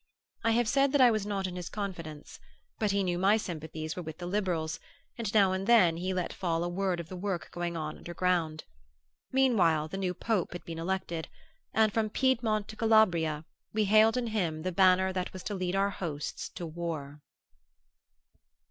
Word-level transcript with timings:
I 0.43 0.49
have 0.53 0.67
said 0.67 0.93
that 0.93 1.01
I 1.01 1.11
was 1.11 1.27
not 1.27 1.45
in 1.45 1.55
his 1.55 1.69
confidence; 1.69 2.39
but 2.79 2.89
he 2.89 3.03
knew 3.03 3.19
my 3.19 3.37
sympathies 3.37 3.95
were 3.95 4.01
with 4.01 4.17
the 4.17 4.25
liberals 4.25 4.79
and 5.15 5.31
now 5.31 5.51
and 5.51 5.67
then 5.67 5.97
he 5.97 6.11
let 6.11 6.33
fall 6.33 6.63
a 6.63 6.67
word 6.67 6.99
of 6.99 7.07
the 7.07 7.15
work 7.15 7.51
going 7.51 7.77
on 7.77 7.99
underground. 7.99 8.63
Meanwhile 9.31 9.89
the 9.89 9.97
new 9.99 10.15
Pope 10.15 10.53
had 10.53 10.65
been 10.65 10.79
elected, 10.79 11.29
and 11.71 11.93
from 11.93 12.09
Piedmont 12.09 12.67
to 12.69 12.75
Calabria 12.75 13.45
we 13.73 13.85
hailed 13.85 14.17
in 14.17 14.25
him 14.25 14.63
the 14.63 14.71
Banner 14.71 15.13
that 15.13 15.33
was 15.33 15.43
to 15.43 15.53
lead 15.53 15.75
our 15.75 15.91
hosts 15.91 16.49
to 16.55 16.65
war. 16.65 17.21